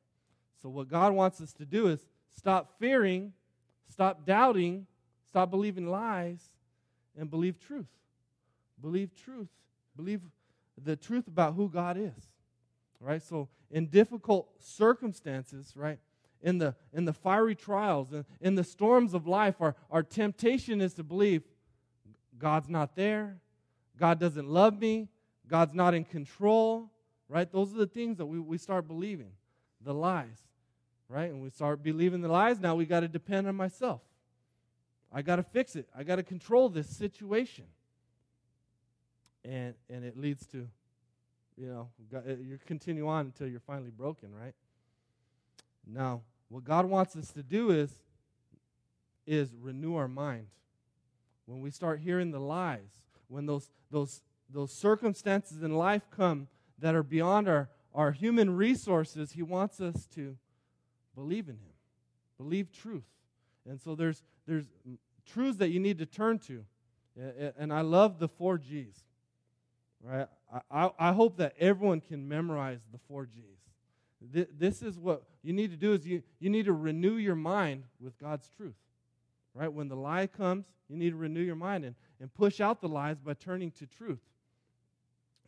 [0.62, 2.04] So, what God wants us to do is
[2.36, 3.32] stop fearing,
[3.88, 4.86] stop doubting,
[5.26, 6.40] stop believing lies,
[7.18, 7.88] and believe truth.
[8.80, 9.48] Believe truth.
[9.96, 10.20] Believe
[10.82, 12.30] the truth about who God is.
[13.00, 13.22] Right?
[13.22, 15.98] So, in difficult circumstances, right?
[16.42, 20.80] In the, in the fiery trials, in, in the storms of life, our, our temptation
[20.80, 21.42] is to believe
[22.44, 23.38] God's not there.
[23.98, 25.08] God doesn't love me.
[25.48, 26.90] God's not in control,
[27.26, 27.50] right?
[27.50, 29.30] Those are the things that we, we start believing
[29.80, 30.42] the lies,
[31.08, 31.30] right?
[31.30, 32.60] And we start believing the lies.
[32.60, 34.02] Now we got to depend on myself.
[35.10, 35.88] I got to fix it.
[35.96, 37.64] I got to control this situation.
[39.42, 40.68] And, and it leads to,
[41.56, 44.54] you know, eh, you continue on until you're finally broken, right?
[45.86, 47.90] Now, what God wants us to do is,
[49.26, 50.48] is renew our mind
[51.46, 56.94] when we start hearing the lies, when those, those, those circumstances in life come that
[56.94, 60.36] are beyond our, our human resources, He wants us to
[61.14, 61.74] believe in Him,
[62.38, 63.04] believe truth.
[63.68, 64.64] And so there's, there's
[65.26, 66.64] truths that you need to turn to.
[67.58, 69.04] And I love the four G's.
[70.02, 70.26] Right?
[70.70, 74.48] I, I hope that everyone can memorize the four G's.
[74.58, 77.84] This is what you need to do is you, you need to renew your mind
[78.00, 78.74] with God's truth.
[79.54, 79.72] Right?
[79.72, 82.88] When the lie comes, you need to renew your mind and, and push out the
[82.88, 84.20] lies by turning to truth.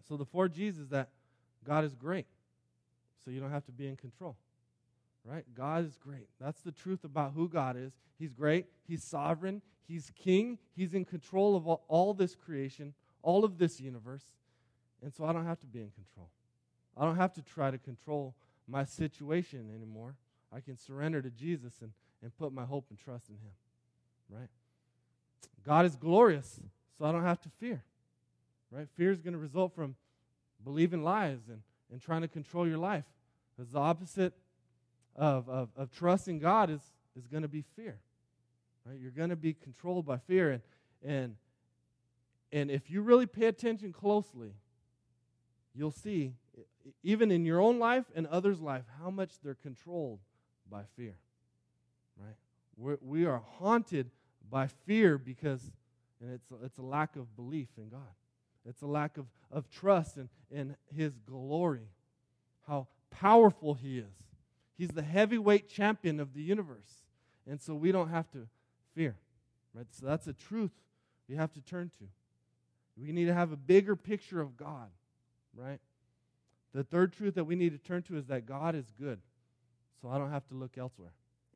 [0.08, 1.08] So the four G's is that
[1.64, 2.26] God is great.
[3.24, 4.36] So you don't have to be in control.
[5.24, 5.44] Right?
[5.54, 6.28] God is great.
[6.40, 7.92] That's the truth about who God is.
[8.16, 8.66] He's great.
[8.86, 9.60] He's sovereign.
[9.88, 10.58] He's king.
[10.76, 14.22] He's in control of all, all this creation, all of this universe.
[15.02, 16.30] And so I don't have to be in control.
[16.96, 18.34] I don't have to try to control
[18.68, 20.14] my situation anymore.
[20.52, 21.90] I can surrender to Jesus and,
[22.22, 23.52] and put my hope and trust in Him.
[24.30, 24.48] Right?
[25.64, 26.60] God is glorious,
[26.98, 27.82] so I don't have to fear.
[28.70, 28.88] Right?
[28.96, 29.96] Fear is going to result from
[30.64, 31.60] believing lies and,
[31.90, 33.04] and trying to control your life.
[33.56, 34.34] Because the opposite
[35.14, 36.80] of, of, of trusting God is,
[37.16, 37.98] is going to be fear.
[38.84, 38.98] Right?
[39.00, 40.50] You're going to be controlled by fear.
[40.52, 40.62] And,
[41.04, 41.36] and,
[42.52, 44.52] and if you really pay attention closely,
[45.74, 46.32] you'll see,
[47.02, 50.20] even in your own life and others' life, how much they're controlled
[50.70, 51.16] by fear.
[52.18, 52.36] Right?
[52.76, 54.10] We're, we are haunted
[54.50, 55.60] by fear because,
[56.20, 58.00] and it's, it's a lack of belief in God.
[58.68, 61.88] It's a lack of, of trust in, in His glory,
[62.66, 64.14] how powerful He is.
[64.76, 67.02] He's the heavyweight champion of the universe.
[67.48, 68.46] And so we don't have to
[68.94, 69.16] fear.
[69.74, 69.86] Right?
[69.90, 70.72] So that's a truth
[71.28, 72.04] we have to turn to.
[72.96, 74.88] We need to have a bigger picture of God,
[75.54, 75.80] right?
[76.72, 79.18] The third truth that we need to turn to is that God is good.
[80.00, 81.12] So I don't have to look elsewhere.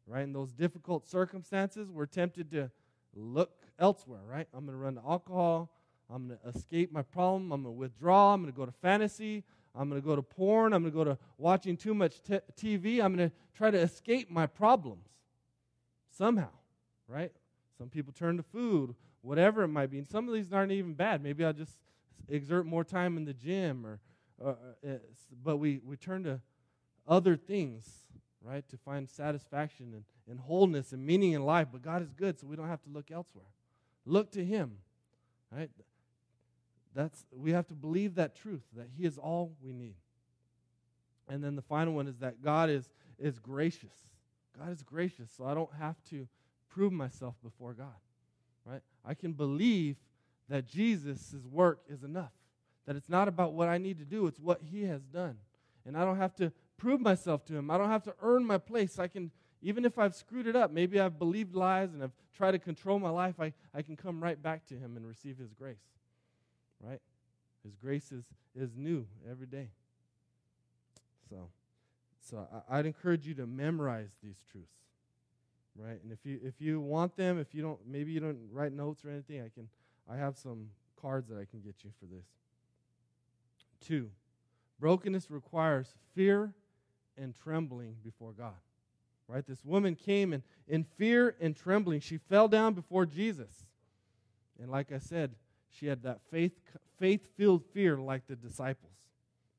[0.07, 0.23] Right?
[0.23, 2.71] In those difficult circumstances, we're tempted to
[3.15, 4.47] look elsewhere, right?
[4.55, 5.71] I'm going to run to alcohol.
[6.13, 7.53] I'm going to escape my problem.
[7.53, 8.35] I'm going to withdraw.
[8.35, 9.45] I'm going to go to fantasy.
[9.75, 10.73] I'm going to go to porn.
[10.73, 13.03] I'm going to go to watching too much t- TV.
[13.03, 15.07] I'm going to try to escape my problems
[16.11, 16.51] somehow,
[17.07, 17.33] right?
[17.79, 19.99] Some people turn to food, whatever it might be.
[19.99, 21.23] And some of these aren't even bad.
[21.23, 21.79] Maybe I'll just
[22.29, 24.01] exert more time in the gym or,
[24.45, 24.55] uh,
[25.43, 26.41] but we, we turn to
[27.07, 27.89] other things,
[28.43, 31.69] right, to find satisfaction and, and wholeness and meaning in life.
[31.73, 33.51] But God is good, so we don't have to look elsewhere.
[34.07, 34.79] Look to Him,
[35.53, 35.71] right?
[36.95, 39.97] That's, we have to believe that truth, that He is all we need.
[41.29, 42.89] And then the final one is that God is,
[43.19, 43.95] is gracious.
[44.59, 46.27] God is gracious, so I don't have to
[46.69, 47.95] prove myself before God.
[48.65, 48.83] Right?
[49.05, 49.97] I can believe
[50.49, 52.33] that Jesus' work is enough.
[52.87, 55.37] That it's not about what I need to do, it's what He has done.
[55.87, 57.71] And I don't have to prove myself to Him.
[57.71, 58.99] I don't have to earn my place.
[58.99, 59.31] I can,
[59.63, 62.99] even if I've screwed it up, maybe I've believed lies and I've tried to control
[62.99, 65.91] my life, I, I can come right back to Him and receive His grace
[66.83, 67.01] right?
[67.65, 69.69] His grace is, is new every day.
[71.29, 71.49] So,
[72.21, 74.69] so I, would encourage you to memorize these truths,
[75.77, 76.03] right?
[76.03, 79.05] And if you if you want them, if you don't, maybe you don't write notes
[79.05, 79.69] or anything, I can.
[80.11, 80.71] I have some
[81.01, 82.25] cards that I can get you for this.
[83.81, 84.11] Two,
[84.81, 86.53] brokenness requires fear
[87.17, 88.55] and trembling before God.
[89.31, 89.47] Right?
[89.47, 93.65] This woman came and in fear and trembling, she fell down before Jesus.
[94.61, 95.37] And like I said,
[95.71, 96.53] she had that faith
[96.99, 98.93] faith-filled fear like the disciples.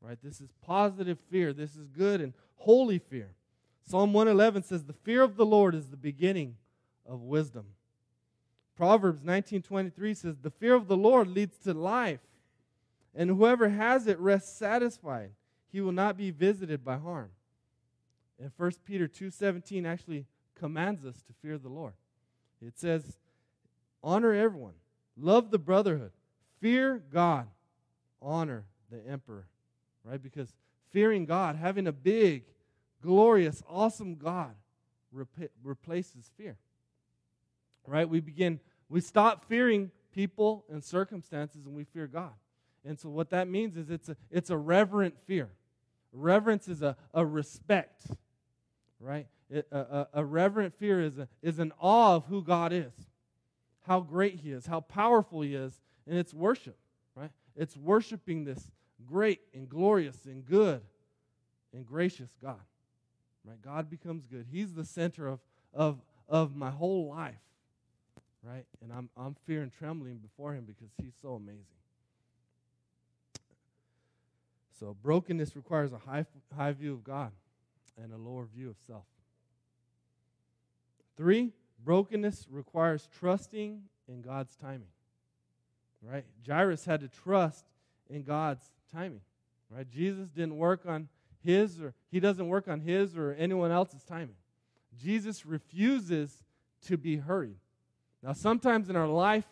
[0.01, 0.17] Right?
[0.21, 1.53] This is positive fear.
[1.53, 3.29] This is good and holy fear.
[3.83, 6.57] Psalm 111 says the fear of the Lord is the beginning
[7.07, 7.65] of wisdom.
[8.75, 12.21] Proverbs 19:23 says the fear of the Lord leads to life,
[13.15, 15.31] and whoever has it rests satisfied.
[15.71, 17.31] He will not be visited by harm.
[18.41, 20.25] And 1 Peter 2:17 actually
[20.55, 21.93] commands us to fear the Lord.
[22.59, 23.17] It says,
[24.03, 24.75] "Honor everyone,
[25.17, 26.11] Love the brotherhood.
[26.59, 27.47] Fear God.
[28.21, 29.47] Honor the emperor.
[30.03, 30.21] Right?
[30.21, 30.53] Because
[30.89, 32.43] fearing God, having a big,
[33.01, 34.55] glorious, awesome God,
[35.11, 36.57] rep- replaces fear.
[37.85, 38.07] Right?
[38.07, 42.33] We begin, we stop fearing people and circumstances and we fear God.
[42.83, 45.49] And so what that means is it's a, it's a reverent fear.
[46.11, 48.07] Reverence is a, a respect,
[49.01, 49.27] right?
[49.49, 52.93] It, a, a, a reverent fear is, a, is an awe of who God is
[53.81, 56.77] how great He is, how powerful He is, and it's worship,
[57.15, 57.31] right?
[57.55, 58.71] It's worshiping this
[59.05, 60.81] great and glorious and good
[61.73, 62.59] and gracious God,
[63.43, 63.61] right?
[63.61, 64.45] God becomes good.
[64.51, 65.39] He's the center of,
[65.73, 67.35] of, of my whole life,
[68.43, 68.65] right?
[68.81, 71.65] And I'm, I'm fear and trembling before Him because He's so amazing.
[74.79, 77.31] So brokenness requires a high, high view of God
[78.01, 79.05] and a lower view of self.
[81.17, 81.51] Three,
[81.83, 84.87] Brokenness requires trusting in God's timing.
[86.01, 86.25] Right?
[86.47, 87.65] Jairus had to trust
[88.09, 89.21] in God's timing.
[89.69, 89.89] Right?
[89.89, 91.09] Jesus didn't work on
[91.43, 94.35] his or he doesn't work on his or anyone else's timing.
[94.97, 96.43] Jesus refuses
[96.87, 97.57] to be hurried.
[98.23, 99.45] Now, sometimes in our life,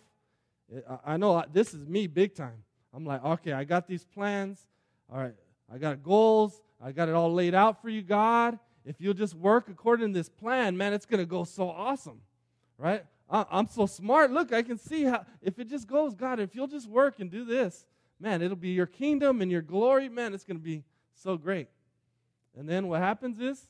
[1.06, 2.64] I know this is me big time.
[2.94, 4.68] I'm like, okay, I got these plans.
[5.12, 5.34] All right,
[5.72, 6.62] I got goals.
[6.82, 8.58] I got it all laid out for you, God.
[8.86, 12.22] If you'll just work according to this plan, man, it's going to go so awesome,
[12.78, 13.06] right?
[13.30, 14.32] I'm so smart.
[14.32, 17.30] Look, I can see how, if it just goes, God, if you'll just work and
[17.30, 17.86] do this,
[18.20, 20.10] man, it'll be your kingdom and your glory.
[20.10, 21.68] Man, it's going to be so great.
[22.58, 23.68] And then what happens is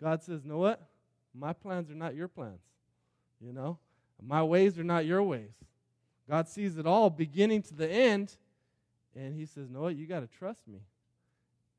[0.00, 0.88] God says, know what?
[1.34, 2.62] My plans are not your plans.
[3.40, 3.78] You know,
[4.22, 5.52] my ways are not your ways.
[6.28, 8.36] God sees it all beginning to the end,
[9.14, 9.96] and He says, know what?
[9.96, 10.78] You got to trust me.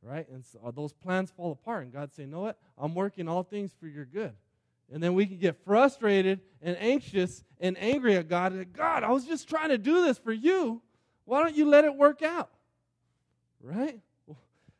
[0.03, 0.27] Right?
[0.29, 2.57] And so uh, those plans fall apart, and God say, know what?
[2.77, 4.33] I'm working all things for your good.
[4.91, 8.73] And then we can get frustrated and anxious and angry at God.
[8.73, 10.81] God, I was just trying to do this for you.
[11.25, 12.49] Why don't you let it work out?
[13.61, 13.99] Right?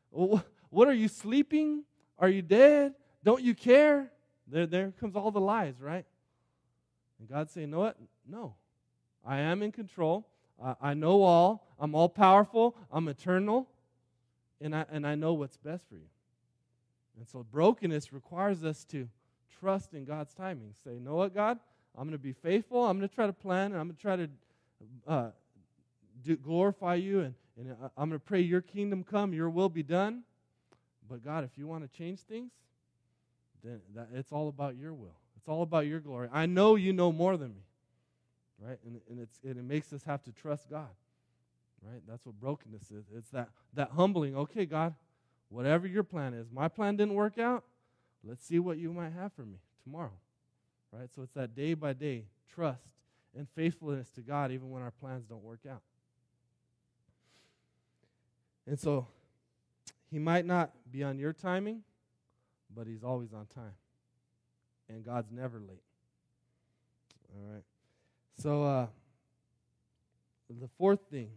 [0.09, 1.83] What are you sleeping?
[2.17, 2.93] Are you dead?
[3.23, 4.11] Don't you care?
[4.47, 6.05] There, there comes all the lies, right?
[7.19, 7.97] And God saying, "Know what?
[8.27, 8.55] No.
[9.25, 10.27] I am in control.
[10.81, 11.67] I know all.
[11.79, 12.75] I'm all powerful.
[12.91, 13.67] I'm eternal.
[14.61, 16.09] And I, and I know what's best for you.
[17.17, 19.07] And so brokenness requires us to
[19.59, 20.73] trust in God's timing.
[20.83, 21.59] Say, know what, God?
[21.97, 22.85] I'm going to be faithful.
[22.85, 24.29] I'm going to try to plan, and I'm going to try to
[25.07, 25.29] uh,
[26.23, 29.83] do, glorify you, and, and I'm going to pray your kingdom come, your will be
[29.83, 30.23] done.
[31.09, 32.51] But God, if you want to change things,
[33.63, 35.17] then that, it's all about your will.
[35.37, 36.29] It's all about your glory.
[36.31, 37.63] I know you know more than me,
[38.65, 38.77] right?
[38.85, 40.89] And, and, it's, and it makes us have to trust God,
[41.81, 42.01] right?
[42.07, 43.05] That's what brokenness is.
[43.15, 44.93] It's that, that humbling, okay, God,
[45.49, 46.47] whatever your plan is.
[46.51, 47.63] My plan didn't work out.
[48.23, 50.13] Let's see what you might have for me tomorrow.
[50.91, 51.09] Right?
[51.15, 52.83] So it's that day by day trust
[53.35, 55.81] and faithfulness to God even when our plans don't work out.
[58.67, 59.07] And so
[60.09, 61.81] he might not be on your timing,
[62.75, 63.73] but he's always on time.
[64.89, 65.83] And God's never late.
[67.33, 67.63] All right.
[68.37, 68.87] So uh,
[70.49, 71.29] the fourth thing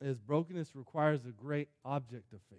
[0.00, 2.58] is brokenness requires a great object of faith.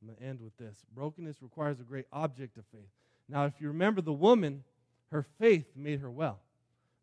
[0.00, 0.84] I'm going to end with this.
[0.94, 2.88] Brokenness requires a great object of faith.
[3.28, 4.62] Now, if you remember the woman,
[5.10, 6.38] her faith made her well.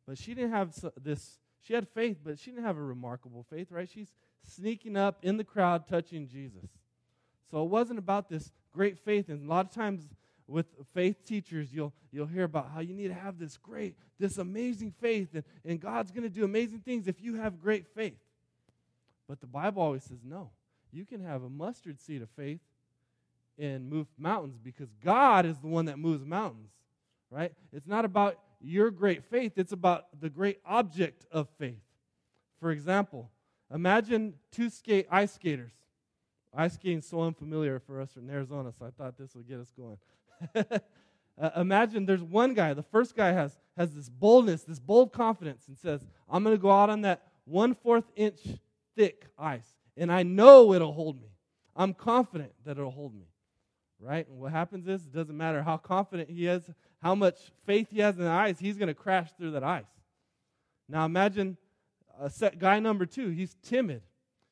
[0.07, 3.71] But she didn't have this, she had faith, but she didn't have a remarkable faith,
[3.71, 3.89] right?
[3.89, 4.13] She's
[4.45, 6.69] sneaking up in the crowd touching Jesus.
[7.49, 9.29] So it wasn't about this great faith.
[9.29, 10.09] And a lot of times
[10.47, 14.37] with faith teachers, you'll, you'll hear about how you need to have this great, this
[14.37, 18.17] amazing faith, and, and God's going to do amazing things if you have great faith.
[19.33, 20.51] But the Bible always says no.
[20.91, 22.59] You can have a mustard seed of faith
[23.57, 26.69] and move mountains because God is the one that moves mountains,
[27.31, 27.51] right?
[27.71, 31.81] It's not about your great faith, it's about the great object of faith.
[32.59, 33.31] For example,
[33.73, 35.73] imagine two skate ice skaters.
[36.53, 39.59] Ice skating is so unfamiliar for us in Arizona, so I thought this would get
[39.59, 39.97] us going.
[41.41, 45.67] uh, imagine there's one guy, the first guy has, has this boldness, this bold confidence,
[45.69, 48.39] and says, I'm going to go out on that one fourth inch
[48.95, 51.29] thick ice, and I know it'll hold me.
[51.75, 53.25] I'm confident that it'll hold me
[54.03, 54.27] right?
[54.27, 56.63] And what happens is, it doesn't matter how confident he is,
[57.01, 59.85] how much faith he has in the ice, he's going to crash through that ice.
[60.89, 61.57] Now imagine
[62.19, 63.29] a set guy number two.
[63.29, 64.01] He's timid.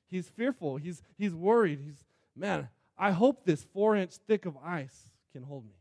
[0.10, 0.78] He's fearful.
[0.78, 1.80] He's, he's worried.
[1.84, 2.04] He's,
[2.36, 5.76] man, I hope this four inch thick of ice can hold me.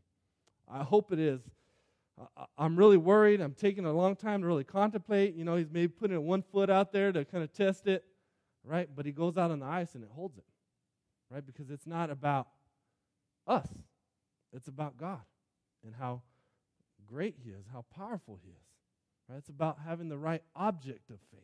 [0.69, 1.41] I hope it is.
[2.57, 3.41] I'm really worried.
[3.41, 5.35] I'm taking a long time to really contemplate.
[5.35, 8.05] You know, he's maybe putting one foot out there to kind of test it,
[8.63, 8.89] right?
[8.93, 10.45] But he goes out on the ice and it holds it,
[11.29, 11.45] right?
[11.45, 12.47] Because it's not about
[13.47, 13.67] us.
[14.53, 15.21] It's about God
[15.83, 16.21] and how
[17.07, 18.55] great He is, how powerful He is.
[19.29, 19.37] Right?
[19.37, 21.41] It's about having the right object of faith.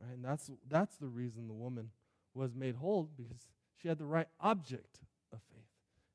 [0.00, 0.14] Right?
[0.14, 1.90] And that's, that's the reason the woman
[2.34, 3.46] was made whole because
[3.80, 5.00] she had the right object
[5.32, 5.64] of faith.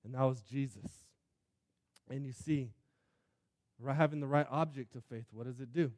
[0.03, 0.89] And that was Jesus.
[2.10, 2.71] And you see,
[3.88, 5.91] having the right object of faith, what does it do?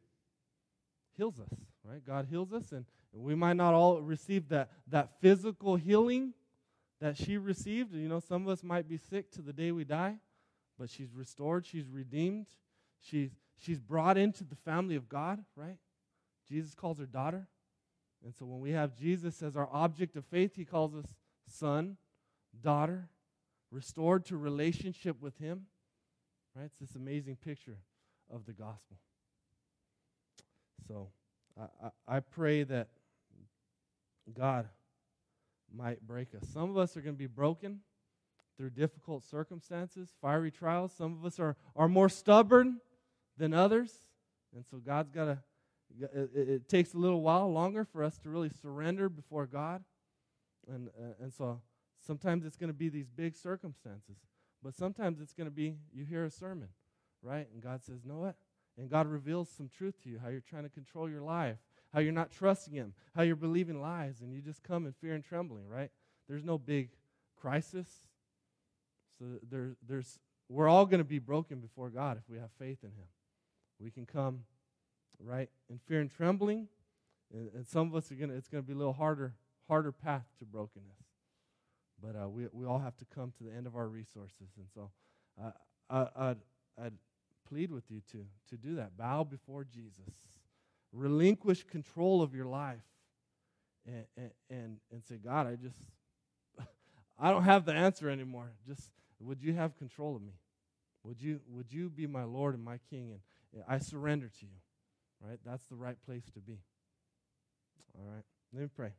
[1.18, 2.06] Heals us, right?
[2.06, 6.34] God heals us, and we might not all receive that, that physical healing
[7.02, 7.94] that she received.
[7.94, 10.16] You know, some of us might be sick to the day we die,
[10.80, 12.48] but she's restored, she's redeemed,
[13.00, 15.78] she's, she's brought into the family of God, right?
[16.48, 17.48] Jesus calls her daughter.
[18.24, 21.06] And so when we have Jesus as our object of faith, he calls us
[21.48, 21.98] son,
[22.62, 23.10] daughter,
[23.70, 25.66] restored to relationship with him.
[26.56, 26.66] Right?
[26.66, 27.80] It's this amazing picture
[28.32, 28.98] of the gospel.
[30.88, 31.10] So
[31.60, 32.88] I, I, pray that
[34.36, 34.68] God
[35.76, 36.48] might break us.
[36.52, 37.82] Some of us are going to be broken
[38.58, 40.94] through difficult circumstances, fiery trials.
[40.94, 42.80] Some of us are, are more stubborn
[43.38, 43.92] than others.
[44.56, 45.38] And so God's got to,
[46.00, 49.84] it, it, takes a little while longer for us to really surrender before God.
[50.68, 51.62] And, uh, and so
[52.06, 54.18] sometimes it's going to be these big circumstances.
[54.64, 56.70] But sometimes it's going to be you hear a sermon,
[57.22, 57.48] right?
[57.54, 58.36] And God says, know what?
[58.78, 61.58] And God reveals some truth to you, how you're trying to control your life,
[61.94, 65.14] how you're not trusting Him, how you're believing lies, and you just come in fear
[65.14, 65.92] and trembling, right?
[66.28, 66.90] There's no big
[67.40, 67.88] crisis.
[69.20, 70.20] So there, there's,
[70.50, 73.08] we're all going to be broken before God if we have faith in Him.
[73.80, 74.42] We can come,
[75.20, 76.68] right, in fear and trembling,
[77.32, 79.36] and, and some of us are going to, it's going to be a little harder,
[79.68, 80.98] harder path to brokenness.
[82.02, 84.50] But uh, we, we all have to come to the end of our resources.
[84.58, 84.90] And so
[85.42, 85.52] uh,
[85.90, 86.38] I, I'd,
[86.82, 86.94] I'd
[87.54, 88.98] plead with you to, to do that.
[88.98, 90.10] Bow before Jesus.
[90.92, 92.84] Relinquish control of your life.
[93.86, 95.76] And, and, and, say, God, I just,
[97.20, 98.54] I don't have the answer anymore.
[98.66, 98.90] Just,
[99.20, 100.34] would you have control of me?
[101.04, 103.20] Would you, would you be my Lord and my King?
[103.54, 105.28] And I surrender to you.
[105.28, 105.40] Right?
[105.46, 106.60] That's the right place to be.
[108.00, 108.24] All right.
[108.54, 108.94] Let me pray.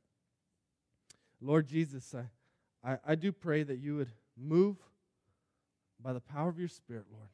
[1.41, 4.77] Lord Jesus, I, I, I do pray that you would move
[6.01, 7.29] by the power of your Spirit, Lord,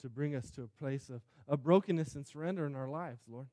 [0.00, 3.46] to bring us to a place of, of brokenness and surrender in our lives, Lord.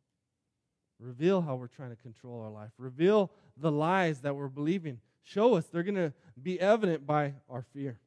[1.00, 2.72] Reveal how we're trying to control our life.
[2.78, 5.00] Reveal the lies that we're believing.
[5.24, 5.66] Show us.
[5.66, 8.00] They're going to be evident by our fear.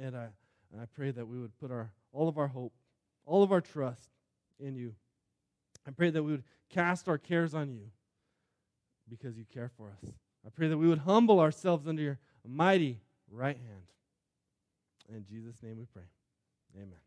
[0.00, 0.28] And I,
[0.72, 2.72] and I pray that we would put our, all of our hope,
[3.26, 4.08] all of our trust
[4.58, 4.94] in you.
[5.86, 7.90] I pray that we would cast our cares on you
[9.08, 10.12] because you care for us.
[10.46, 13.82] I pray that we would humble ourselves under your mighty right hand.
[15.14, 16.04] In Jesus' name we pray.
[16.76, 17.03] Amen.